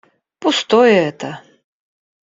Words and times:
Пустое 0.41 0.89
это! 1.09 1.31